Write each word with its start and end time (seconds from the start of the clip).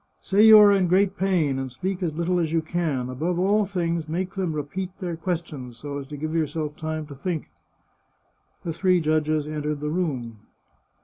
"Say 0.19 0.47
you 0.47 0.57
are 0.57 0.71
in 0.71 0.87
great 0.87 1.15
psin, 1.15 1.59
and 1.59 1.71
speak 1.71 2.01
as 2.01 2.15
little 2.17 2.39
as 2.39 2.51
you 2.51 2.63
can. 2.63 3.07
Above 3.07 3.37
all 3.37 3.65
things, 3.65 4.09
make 4.09 4.33
them 4.33 4.51
repeat 4.51 4.89
their 4.97 5.15
questions, 5.15 5.77
so 5.77 5.99
as 5.99 6.07
to 6.07 6.17
give 6.17 6.33
yourself 6.33 6.75
time 6.75 7.05
to 7.05 7.13
think." 7.13 7.51
The 8.63 8.73
three 8.73 8.99
judges 8.99 9.45
entered 9.45 9.79
the 9.79 9.89
room. 9.91 10.39